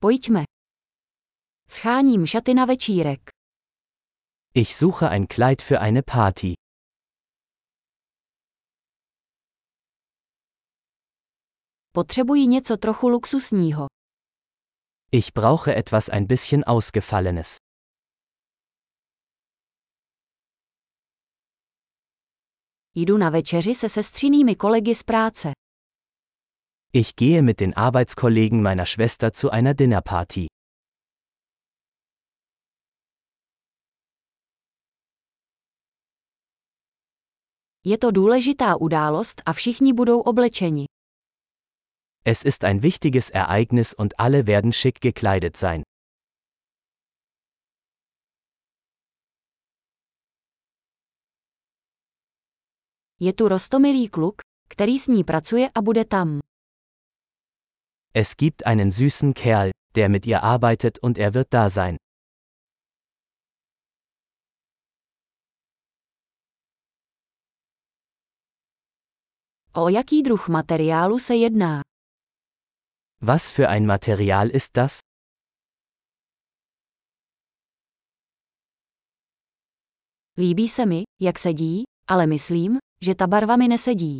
[0.00, 0.44] Pojďme.
[1.70, 3.20] Scháním šaty na večírek.
[4.54, 6.54] Ich suche ein Kleid für eine Party.
[11.92, 13.86] Potřebuji něco trochu luxusního.
[15.12, 17.56] Ich brauche etwas ein bisschen Ausgefallenes.
[22.94, 25.52] Jdu na večeři se sestřinými kolegy z práce.
[26.92, 30.46] Ich gehe mit den Arbeitskollegen meiner Schwester zu einer Dinnerparty.
[37.84, 40.84] Je to důležitá událost a všichni budou oblečeni.
[42.24, 45.82] Es ist ein wichtiges Ereignis und alle werden schick gekleidet sein.
[53.20, 56.40] Je tu rostomilý kluk, který s ní pracuje a bude tam.
[58.14, 61.96] Es gibt einen süßen Kerl, der mit ihr arbeitet und er wird da sein.
[69.74, 71.82] O jaký druh materiálu se jedná?
[73.20, 75.00] Was für ein Material ist das?
[80.36, 84.18] Líbí se mi, jak sedí, ale myslím, že ta barva mi nesedí.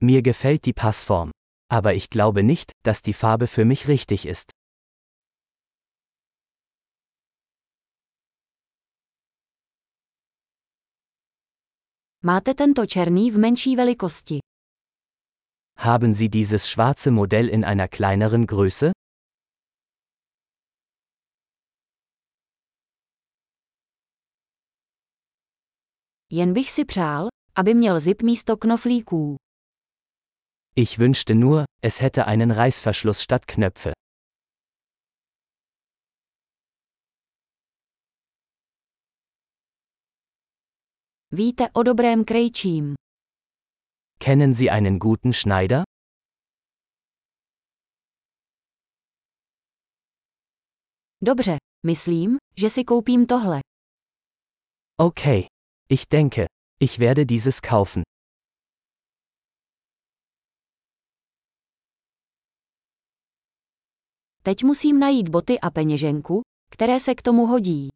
[0.00, 1.30] Mir gefällt die Passform.
[1.70, 4.50] Aber ich glaube nicht, dass die Farbe für mich richtig ist.
[12.24, 14.38] Máte tento černý v menší velikosti.
[15.78, 18.90] Haben Sie dieses schwarze Modell in einer kleineren Größe?
[26.30, 29.36] Jen bych si přál, aby měl zip místo knoflíků.
[30.80, 33.92] Ich wünschte nur, es hätte einen Reißverschluss statt Knöpfe.
[41.32, 42.94] Víte o dobrém krejčím.
[44.20, 45.82] Kennen Sie einen guten Schneider?
[51.20, 53.60] Dobře, myslím, že si koupím tohle.
[55.00, 55.46] Okay.
[55.90, 56.46] Ich denke,
[56.80, 58.02] ich werde dieses kaufen.
[64.48, 67.88] Teď musím najít boty a peněženku, které se k tomu hodí.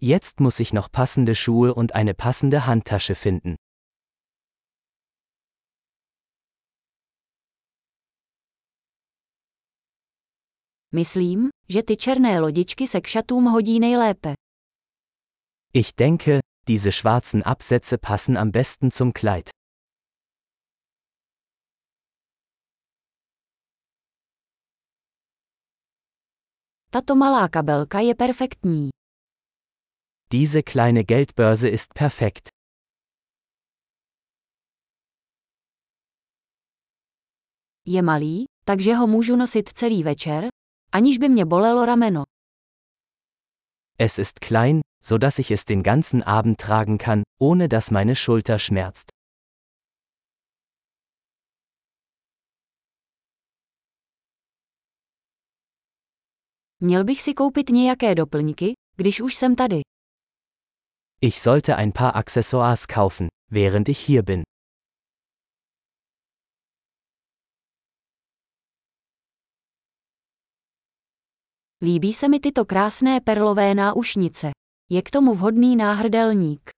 [0.00, 3.54] Jetzt muss ich noch passende Schuhe und eine passende Handtasche finden.
[10.94, 14.32] Myslím, že ty černé lodičky se k šatům hodí nejlépe.
[15.72, 16.38] Ich denke,
[16.68, 19.57] diese schwarzen Absätze passen am besten zum Kleid.
[26.90, 28.88] Tato malá kabelka je perfektní.
[30.32, 32.48] Diese kleine Geldbörse ist perfekt.
[37.86, 40.48] Je malý, takže ho můžu nosit celý večer,
[40.92, 42.22] aniž by mě bolelo rameno.
[43.98, 48.14] Es ist klein, so dass ich es den ganzen Abend tragen kann, ohne dass meine
[48.14, 49.17] Schulter schmerzt.
[56.80, 59.80] Měl bych si koupit nějaké doplňky, když už jsem tady.
[61.20, 64.42] Ich sollte ein paar Accessoires kaufen, während ich hier bin.
[71.82, 74.50] Líbí se mi tyto krásné perlové náušnice.
[74.90, 76.70] Je k tomu vhodný náhrdelník.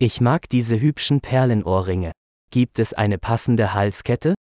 [0.00, 2.10] Ich mag diese hübschen Perlenohrringe.
[2.50, 4.34] Gibt es eine passende Halskette?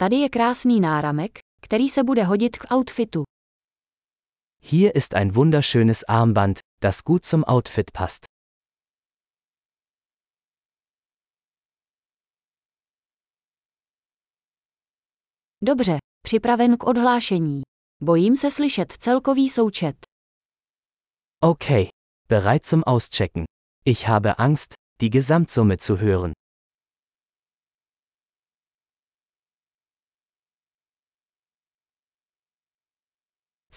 [0.00, 3.24] Tady je krásný náramek, který se bude hodit k outfitu.
[4.62, 8.24] Hier ist ein wunderschönes Armband, das gut zum Outfit passt.
[15.62, 17.62] Dobře, připraven k odhlášení.
[18.02, 19.96] Bojím se slyšet celkový součet.
[21.42, 21.88] Okay,
[22.28, 23.44] bereit zum Auschecken.
[23.84, 26.32] Ich habe Angst, die Gesamtsumme zu hören.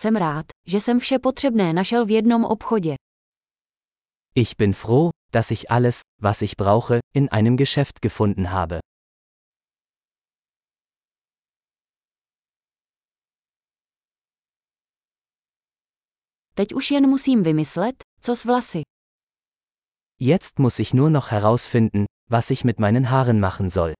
[0.02, 2.96] Jsem rád, že jsem vše potřebné našel v jednom obchodě.
[4.36, 8.80] Ich bin froh, dass ich alles, was ich brauche, in einem Geschäft gefunden habe.
[16.56, 18.82] Teď už jen musím vymyslet, co s vlasy.
[20.22, 23.94] Jetzt muss ich nur noch herausfinden, was ich mit meinen Haaren machen soll.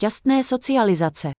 [0.00, 1.36] Šťastné socializace.